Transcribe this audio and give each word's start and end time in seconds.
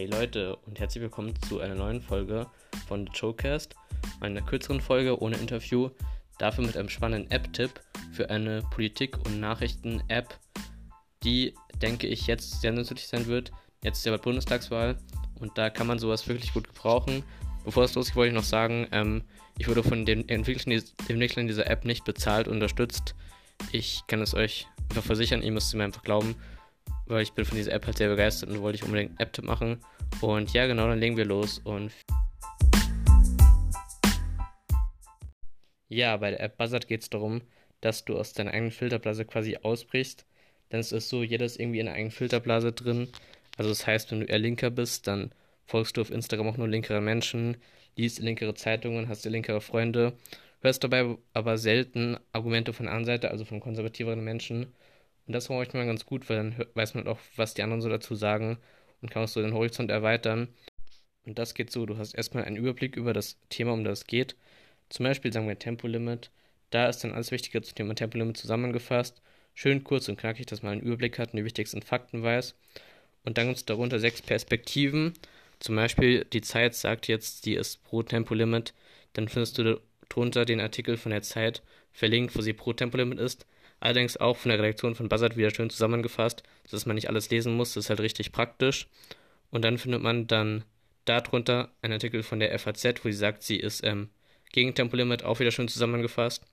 Hey 0.00 0.06
Leute 0.06 0.56
und 0.64 0.80
herzlich 0.80 1.02
willkommen 1.02 1.34
zu 1.46 1.60
einer 1.60 1.74
neuen 1.74 2.00
Folge 2.00 2.46
von 2.88 3.06
The 3.06 3.12
Showcast, 3.14 3.74
einer 4.20 4.40
kürzeren 4.40 4.80
Folge 4.80 5.20
ohne 5.20 5.36
Interview, 5.36 5.90
dafür 6.38 6.64
mit 6.64 6.74
einem 6.78 6.88
spannenden 6.88 7.30
App-Tipp 7.30 7.82
für 8.10 8.30
eine 8.30 8.62
Politik- 8.70 9.18
und 9.18 9.40
Nachrichten-App, 9.40 10.38
die, 11.22 11.52
denke 11.82 12.06
ich, 12.06 12.26
jetzt 12.26 12.62
sehr 12.62 12.72
nützlich 12.72 13.08
sein 13.08 13.26
wird. 13.26 13.52
Jetzt 13.84 13.98
ist 13.98 14.06
ja 14.06 14.12
bald 14.12 14.22
Bundestagswahl 14.22 14.96
und 15.38 15.58
da 15.58 15.68
kann 15.68 15.86
man 15.86 15.98
sowas 15.98 16.26
wirklich 16.26 16.54
gut 16.54 16.68
gebrauchen. 16.68 17.22
Bevor 17.66 17.84
es 17.84 17.94
losgeht, 17.94 18.16
wollte 18.16 18.30
ich 18.30 18.34
noch 18.34 18.42
sagen, 18.42 18.88
ähm, 18.92 19.24
ich 19.58 19.68
wurde 19.68 19.82
von 19.82 20.06
den 20.06 20.26
Entwicklern, 20.30 21.46
dieser 21.46 21.66
App 21.66 21.84
nicht 21.84 22.06
bezahlt, 22.06 22.48
unterstützt. 22.48 23.14
Ich 23.70 24.00
kann 24.06 24.22
es 24.22 24.32
euch 24.32 24.66
einfach 24.88 25.04
versichern, 25.04 25.42
ihr 25.42 25.52
müsst 25.52 25.68
es 25.68 25.74
mir 25.74 25.84
einfach 25.84 26.04
glauben 26.04 26.36
weil 27.10 27.22
ich 27.22 27.32
bin 27.32 27.44
von 27.44 27.56
dieser 27.56 27.72
App 27.72 27.86
halt 27.86 27.98
sehr 27.98 28.08
begeistert 28.08 28.50
und 28.50 28.62
wollte 28.62 28.76
ich 28.76 28.84
unbedingt 28.84 29.10
einen 29.10 29.20
App-Tipp 29.20 29.44
machen. 29.44 29.78
Und 30.20 30.52
ja, 30.52 30.66
genau, 30.66 30.86
dann 30.86 31.00
legen 31.00 31.16
wir 31.16 31.24
los 31.24 31.58
und 31.58 31.92
ja, 35.88 36.16
bei 36.16 36.30
der 36.30 36.40
App 36.40 36.56
Buzzard 36.56 36.86
geht 36.86 37.02
es 37.02 37.10
darum, 37.10 37.42
dass 37.80 38.04
du 38.04 38.16
aus 38.16 38.32
deiner 38.32 38.52
eigenen 38.52 38.70
Filterblase 38.70 39.24
quasi 39.24 39.58
ausbrichst. 39.60 40.24
Denn 40.70 40.78
es 40.78 40.92
ist 40.92 41.08
so, 41.08 41.24
jeder 41.24 41.44
ist 41.44 41.58
irgendwie 41.58 41.80
in 41.80 41.88
einer 41.88 41.96
eigenen 41.96 42.12
Filterblase 42.12 42.72
drin. 42.72 43.08
Also 43.56 43.70
das 43.70 43.86
heißt, 43.86 44.12
wenn 44.12 44.20
du 44.20 44.26
eher 44.26 44.38
Linker 44.38 44.70
bist, 44.70 45.08
dann 45.08 45.32
folgst 45.66 45.96
du 45.96 46.00
auf 46.00 46.10
Instagram 46.10 46.48
auch 46.48 46.56
nur 46.56 46.68
linkere 46.68 47.00
Menschen, 47.00 47.56
liest 47.96 48.20
linkere 48.20 48.54
Zeitungen, 48.54 49.08
hast 49.08 49.24
linkere 49.24 49.60
Freunde, 49.60 50.12
hörst 50.60 50.84
dabei 50.84 51.16
aber 51.32 51.58
selten 51.58 52.18
Argumente 52.32 52.72
von 52.72 52.86
der 52.86 52.94
anderen 52.94 53.16
Seite, 53.16 53.30
also 53.30 53.44
von 53.44 53.60
konservativeren 53.60 54.22
Menschen 54.22 54.72
und 55.30 55.34
das 55.34 55.48
war 55.48 55.58
manchmal 55.58 55.86
ganz 55.86 56.06
gut, 56.06 56.28
weil 56.28 56.38
dann 56.38 56.66
weiß 56.74 56.94
man 56.94 57.06
auch, 57.06 57.20
was 57.36 57.54
die 57.54 57.62
anderen 57.62 57.80
so 57.80 57.88
dazu 57.88 58.16
sagen 58.16 58.58
und 59.00 59.12
kann 59.12 59.22
auch 59.22 59.28
so 59.28 59.40
den 59.40 59.54
Horizont 59.54 59.88
erweitern. 59.88 60.48
Und 61.24 61.38
das 61.38 61.54
geht 61.54 61.70
so, 61.70 61.86
du 61.86 61.98
hast 61.98 62.14
erstmal 62.14 62.42
einen 62.42 62.56
Überblick 62.56 62.96
über 62.96 63.12
das 63.12 63.38
Thema, 63.48 63.74
um 63.74 63.84
das 63.84 64.00
es 64.00 64.06
geht. 64.08 64.34
Zum 64.88 65.04
Beispiel 65.04 65.32
sagen 65.32 65.46
wir 65.46 65.56
Tempolimit. 65.56 66.32
Da 66.70 66.88
ist 66.88 67.04
dann 67.04 67.12
alles 67.12 67.30
Wichtige 67.30 67.62
zum 67.62 67.76
Thema 67.76 67.94
Tempolimit 67.94 68.38
zusammengefasst. 68.38 69.22
Schön 69.54 69.84
kurz 69.84 70.08
und 70.08 70.18
knackig, 70.18 70.46
dass 70.46 70.64
man 70.64 70.72
einen 70.72 70.80
Überblick 70.80 71.20
hat 71.20 71.32
und 71.32 71.36
die 71.36 71.44
wichtigsten 71.44 71.80
Fakten 71.80 72.24
weiß. 72.24 72.56
Und 73.22 73.38
dann 73.38 73.46
gibt 73.46 73.58
es 73.58 73.64
darunter 73.64 74.00
sechs 74.00 74.22
Perspektiven. 74.22 75.12
Zum 75.60 75.76
Beispiel 75.76 76.24
die 76.24 76.40
Zeit 76.40 76.74
sagt 76.74 77.06
jetzt, 77.06 77.46
die 77.46 77.54
ist 77.54 77.84
pro 77.84 78.02
Tempolimit. 78.02 78.74
Dann 79.12 79.28
findest 79.28 79.58
du 79.58 79.80
darunter 80.08 80.44
den 80.44 80.60
Artikel 80.60 80.96
von 80.96 81.12
der 81.12 81.22
Zeit 81.22 81.62
verlinkt, 81.92 82.34
wo 82.34 82.40
sie 82.40 82.52
pro 82.52 82.72
Tempolimit 82.72 83.20
ist. 83.20 83.46
Allerdings 83.80 84.18
auch 84.18 84.36
von 84.36 84.50
der 84.50 84.58
Redaktion 84.58 84.94
von 84.94 85.08
Buzzard 85.08 85.36
wieder 85.36 85.50
schön 85.50 85.70
zusammengefasst, 85.70 86.42
sodass 86.66 86.86
man 86.86 86.96
nicht 86.96 87.08
alles 87.08 87.30
lesen 87.30 87.54
muss. 87.56 87.74
Das 87.74 87.84
ist 87.84 87.90
halt 87.90 88.00
richtig 88.00 88.30
praktisch. 88.32 88.86
Und 89.50 89.64
dann 89.64 89.78
findet 89.78 90.02
man 90.02 90.26
dann 90.26 90.64
darunter 91.06 91.70
einen 91.82 91.94
Artikel 91.94 92.22
von 92.22 92.40
der 92.40 92.56
FAZ, 92.58 93.04
wo 93.04 93.08
sie 93.08 93.12
sagt, 93.12 93.42
sie 93.42 93.56
ist 93.56 93.82
ähm, 93.84 94.10
gegen 94.52 94.74
Tempolimit, 94.74 95.24
auch 95.24 95.40
wieder 95.40 95.50
schön 95.50 95.68
zusammengefasst. 95.68 96.44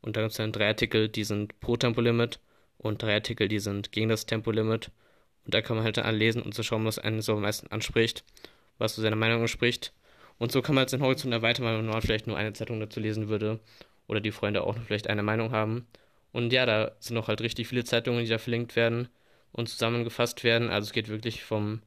Und 0.00 0.16
dann 0.16 0.24
gibt 0.24 0.32
es 0.32 0.38
dann 0.38 0.52
drei 0.52 0.68
Artikel, 0.68 1.08
die 1.08 1.24
sind 1.24 1.60
pro 1.60 1.76
Tempolimit 1.76 2.40
und 2.78 3.02
drei 3.02 3.14
Artikel, 3.14 3.48
die 3.48 3.58
sind 3.58 3.92
gegen 3.92 4.08
das 4.08 4.26
Tempolimit. 4.26 4.90
Und 5.44 5.54
da 5.54 5.60
kann 5.60 5.76
man 5.76 5.84
halt 5.84 5.98
dann 5.98 6.14
lesen 6.14 6.42
und 6.42 6.54
so 6.54 6.62
schauen, 6.62 6.84
was 6.86 6.98
einen 6.98 7.20
so 7.20 7.34
am 7.34 7.42
meisten 7.42 7.66
anspricht, 7.68 8.24
was 8.78 8.94
so 8.94 9.02
seine 9.02 9.16
Meinung 9.16 9.40
entspricht. 9.42 9.92
Und 10.38 10.52
so 10.52 10.62
kann 10.62 10.74
man 10.74 10.82
halt 10.82 10.90
seinen 10.90 11.02
Horizont 11.02 11.34
erweitern, 11.34 11.66
weil 11.66 11.82
man 11.82 12.00
vielleicht 12.00 12.26
nur 12.26 12.38
eine 12.38 12.54
Zeitung 12.54 12.80
dazu 12.80 12.98
lesen 13.00 13.28
würde 13.28 13.60
oder 14.06 14.20
die 14.20 14.32
Freunde 14.32 14.62
auch 14.62 14.74
noch 14.74 14.84
vielleicht 14.84 15.08
eine 15.08 15.22
Meinung 15.22 15.52
haben. 15.52 15.86
Und 16.32 16.52
ja, 16.52 16.66
da 16.66 16.92
sind 17.00 17.14
noch 17.14 17.28
halt 17.28 17.40
richtig 17.40 17.68
viele 17.68 17.84
Zeitungen, 17.84 18.22
die 18.24 18.30
da 18.30 18.38
verlinkt 18.38 18.76
werden 18.76 19.08
und 19.52 19.68
zusammengefasst 19.68 20.44
werden. 20.44 20.70
Also 20.70 20.86
es 20.86 20.92
geht 20.92 21.08
wirklich 21.08 21.42
vom, 21.42 21.82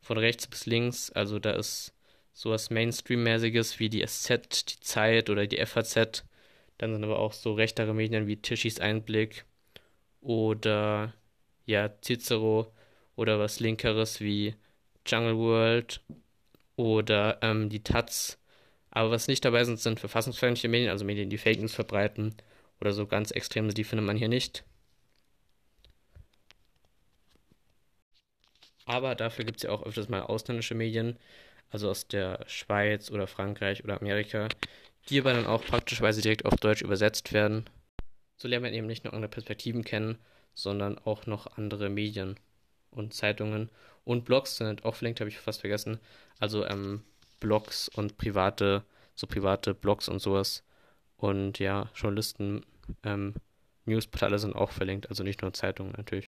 von 0.00 0.18
rechts 0.18 0.46
bis 0.46 0.66
links. 0.66 1.10
Also 1.10 1.38
da 1.38 1.52
ist 1.52 1.94
sowas 2.32 2.70
Mainstream-mäßiges 2.70 3.78
wie 3.78 3.88
die 3.88 4.06
SZ, 4.06 4.70
die 4.70 4.80
Zeit 4.80 5.30
oder 5.30 5.46
die 5.46 5.64
FAZ. 5.64 6.24
Dann 6.76 6.92
sind 6.92 7.04
aber 7.04 7.18
auch 7.18 7.32
so 7.32 7.54
rechtere 7.54 7.94
Medien 7.94 8.26
wie 8.26 8.36
Tischis 8.36 8.78
Einblick 8.78 9.44
oder 10.20 11.14
ja, 11.66 11.90
Cicero 12.02 12.72
oder 13.16 13.38
was 13.38 13.60
linkeres 13.60 14.20
wie 14.20 14.54
Jungle 15.06 15.36
World 15.38 16.00
oder 16.76 17.38
ähm, 17.42 17.68
die 17.70 17.82
Taz. 17.82 18.38
Aber 18.90 19.10
was 19.10 19.28
nicht 19.28 19.44
dabei 19.44 19.64
sind, 19.64 19.80
sind 19.80 20.00
verfassungsfeindliche 20.00 20.68
Medien, 20.68 20.90
also 20.90 21.04
Medien, 21.04 21.30
die 21.30 21.38
Fake 21.38 21.60
News 21.60 21.74
verbreiten 21.74 22.34
oder 22.80 22.92
so 22.92 23.06
ganz 23.06 23.30
extreme, 23.30 23.72
die 23.74 23.84
findet 23.84 24.06
man 24.06 24.16
hier 24.16 24.28
nicht. 24.28 24.64
Aber 28.84 29.14
dafür 29.14 29.44
gibt 29.44 29.58
es 29.58 29.62
ja 29.64 29.70
auch 29.70 29.82
öfters 29.82 30.08
mal 30.08 30.22
ausländische 30.22 30.74
Medien, 30.74 31.18
also 31.70 31.90
aus 31.90 32.08
der 32.08 32.44
Schweiz 32.46 33.10
oder 33.10 33.26
Frankreich 33.26 33.84
oder 33.84 34.00
Amerika, 34.00 34.48
die 35.08 35.20
aber 35.20 35.34
dann 35.34 35.46
auch 35.46 35.64
praktischerweise 35.64 36.22
direkt 36.22 36.46
auf 36.46 36.56
Deutsch 36.56 36.82
übersetzt 36.82 37.32
werden. 37.32 37.68
So 38.38 38.48
lernt 38.48 38.64
man 38.64 38.72
eben 38.72 38.86
nicht 38.86 39.04
nur 39.04 39.12
andere 39.12 39.30
Perspektiven 39.30 39.84
kennen, 39.84 40.18
sondern 40.54 40.98
auch 40.98 41.26
noch 41.26 41.58
andere 41.58 41.90
Medien 41.90 42.38
und 42.90 43.12
Zeitungen 43.12 43.70
und 44.04 44.24
Blogs 44.24 44.56
sind 44.56 44.86
auch 44.86 44.94
verlinkt, 44.94 45.20
habe 45.20 45.28
ich 45.28 45.38
fast 45.38 45.60
vergessen. 45.60 45.98
Also 46.38 46.64
ähm, 46.64 47.04
Blogs 47.40 47.90
und 47.90 48.16
private, 48.16 48.82
so 49.14 49.26
private 49.26 49.74
Blogs 49.74 50.08
und 50.08 50.20
sowas 50.20 50.62
und 51.18 51.58
ja, 51.58 51.90
Journalisten, 51.94 52.64
ähm, 53.02 53.34
Newsportale 53.84 54.38
sind 54.38 54.54
auch 54.54 54.70
verlinkt, 54.70 55.08
also 55.08 55.22
nicht 55.22 55.42
nur 55.42 55.52
Zeitungen 55.52 55.92
natürlich. 55.96 56.26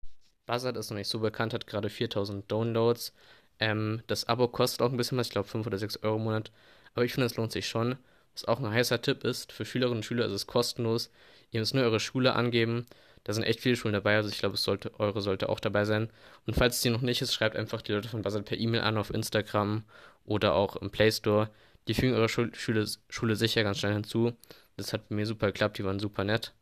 Buzzard 0.46 0.76
ist 0.76 0.90
noch 0.90 0.96
nicht 0.96 1.08
so 1.08 1.18
bekannt, 1.18 1.52
hat 1.52 1.66
gerade 1.66 1.90
4000 1.90 2.50
Downloads. 2.50 3.12
Ähm, 3.58 4.02
das 4.06 4.28
Abo 4.28 4.48
kostet 4.48 4.82
auch 4.82 4.90
ein 4.90 4.96
bisschen 4.96 5.18
was, 5.18 5.26
ich 5.26 5.32
glaube 5.32 5.48
5 5.48 5.66
oder 5.66 5.78
6 5.78 6.02
Euro 6.02 6.16
im 6.16 6.24
Monat. 6.24 6.52
Aber 6.94 7.04
ich 7.04 7.12
finde, 7.12 7.26
es 7.26 7.36
lohnt 7.36 7.52
sich 7.52 7.68
schon. 7.68 7.96
Was 8.34 8.44
auch 8.44 8.60
ein 8.60 8.70
heißer 8.70 9.02
Tipp 9.02 9.24
ist, 9.24 9.50
für 9.50 9.64
Schülerinnen 9.64 9.98
und 9.98 10.04
Schüler 10.04 10.26
ist 10.26 10.32
es 10.32 10.46
kostenlos. 10.46 11.10
Ihr 11.50 11.60
müsst 11.60 11.74
nur 11.74 11.84
eure 11.84 12.00
Schule 12.00 12.34
angeben. 12.34 12.86
Da 13.24 13.32
sind 13.32 13.42
echt 13.42 13.60
viele 13.60 13.74
Schulen 13.74 13.94
dabei, 13.94 14.16
also 14.16 14.28
ich 14.28 14.38
glaube, 14.38 14.56
sollte, 14.56 15.00
eure 15.00 15.20
sollte 15.20 15.48
auch 15.48 15.58
dabei 15.58 15.84
sein. 15.84 16.10
Und 16.46 16.54
falls 16.54 16.76
es 16.76 16.82
die 16.82 16.90
noch 16.90 17.00
nicht 17.00 17.22
ist, 17.22 17.34
schreibt 17.34 17.56
einfach 17.56 17.82
die 17.82 17.92
Leute 17.92 18.08
von 18.08 18.22
Buzzard 18.22 18.44
per 18.44 18.56
E-Mail 18.58 18.82
an 18.82 18.98
auf 18.98 19.10
Instagram 19.10 19.82
oder 20.24 20.54
auch 20.54 20.76
im 20.76 20.90
Play 20.90 21.10
Store. 21.10 21.50
Die 21.88 21.94
fügen 21.94 22.14
eure 22.14 22.28
Schule, 22.28 22.86
Schule 23.08 23.36
sicher 23.36 23.62
ganz 23.62 23.78
schnell 23.78 23.94
hinzu. 23.94 24.36
Das 24.76 24.92
hat 24.92 25.10
mir 25.10 25.26
super 25.26 25.46
geklappt, 25.46 25.78
die 25.78 25.84
waren 25.84 26.00
super 26.00 26.24
nett. 26.24 26.52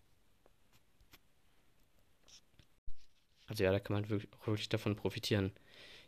Also 3.46 3.64
ja, 3.64 3.72
da 3.72 3.78
kann 3.78 3.94
man 3.94 4.08
wirklich, 4.08 4.30
wirklich 4.44 4.68
davon 4.68 4.96
profitieren. 4.96 5.52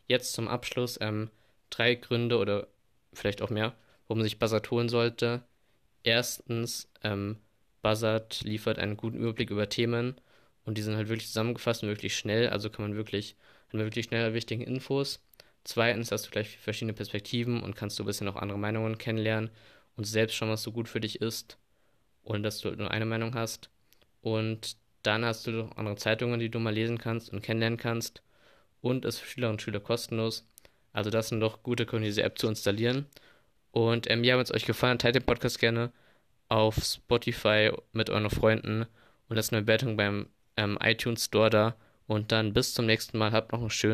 Jetzt 0.07 0.33
zum 0.33 0.47
Abschluss 0.47 0.97
ähm, 1.01 1.29
drei 1.69 1.95
Gründe 1.95 2.37
oder 2.37 2.67
vielleicht 3.13 3.41
auch 3.41 3.49
mehr, 3.49 3.75
warum 4.07 4.23
sich 4.23 4.39
Buzzard 4.39 4.69
holen 4.71 4.89
sollte. 4.89 5.43
Erstens, 6.03 6.89
ähm, 7.03 7.37
Buzzard 7.81 8.41
liefert 8.41 8.79
einen 8.79 8.97
guten 8.97 9.17
Überblick 9.17 9.49
über 9.49 9.69
Themen 9.69 10.15
und 10.65 10.77
die 10.77 10.81
sind 10.81 10.95
halt 10.95 11.09
wirklich 11.09 11.27
zusammengefasst 11.27 11.83
und 11.83 11.89
wirklich 11.89 12.17
schnell, 12.17 12.49
also 12.49 12.69
kann 12.69 12.83
man 12.83 12.95
wirklich, 12.95 13.35
hat 13.67 13.75
man 13.75 13.83
wirklich 13.83 14.05
schnell 14.05 14.33
wichtige 14.33 14.63
Infos. 14.63 15.19
Zweitens 15.67 16.11
hast 16.11 16.27
du 16.27 16.31
gleich 16.31 16.57
verschiedene 16.57 16.93
Perspektiven 16.93 17.61
und 17.61 17.75
kannst 17.75 17.99
du 17.99 18.03
ein 18.03 18.05
bisschen 18.05 18.27
auch 18.27 18.37
andere 18.37 18.57
Meinungen 18.57 18.97
kennenlernen 18.97 19.49
und 19.95 20.05
selbst 20.05 20.35
schauen, 20.35 20.49
was 20.49 20.63
so 20.63 20.71
gut 20.71 20.87
für 20.87 21.01
dich 21.01 21.21
ist 21.21 21.57
ohne 22.27 22.41
dass 22.41 22.59
du 22.59 22.71
nur 22.71 22.91
eine 22.91 23.05
Meinung 23.05 23.35
hast. 23.35 23.69
Und 24.21 24.77
dann 25.03 25.23
hast 25.25 25.47
du 25.47 25.51
noch 25.51 25.77
andere 25.77 25.95
Zeitungen, 25.95 26.39
die 26.39 26.49
du 26.49 26.59
mal 26.59 26.73
lesen 26.73 26.97
kannst 26.97 27.31
und 27.31 27.41
kennenlernen 27.41 27.77
kannst. 27.77 28.21
Und 28.81 29.05
es 29.05 29.15
ist 29.15 29.21
für 29.21 29.29
Schülerinnen 29.29 29.55
und 29.55 29.61
Schüler 29.61 29.79
kostenlos. 29.79 30.45
Also 30.93 31.09
das 31.09 31.29
sind 31.29 31.39
doch 31.39 31.63
gute 31.63 31.85
Gründe, 31.85 32.07
diese 32.07 32.23
App 32.23 32.37
zu 32.37 32.47
installieren. 32.47 33.05
Und 33.71 34.09
ähm, 34.09 34.23
ja, 34.23 34.35
wenn 34.35 34.43
es 34.43 34.53
euch 34.53 34.65
gefallen 34.65 34.93
hat, 34.93 35.01
teilt 35.01 35.15
den 35.15 35.23
Podcast 35.23 35.59
gerne 35.59 35.91
auf 36.49 36.75
Spotify 36.83 37.71
mit 37.93 38.09
euren 38.09 38.29
Freunden 38.29 38.85
und 39.29 39.35
lasst 39.35 39.53
eine 39.53 39.61
Bewertung 39.61 39.97
beim 39.97 40.27
ähm, 40.57 40.77
iTunes 40.81 41.25
Store 41.25 41.49
da. 41.49 41.75
Und 42.07 42.31
dann 42.31 42.53
bis 42.53 42.73
zum 42.73 42.85
nächsten 42.85 43.17
Mal. 43.17 43.31
Habt 43.31 43.51
noch 43.51 43.59
einen 43.59 43.69
schönen 43.69 43.85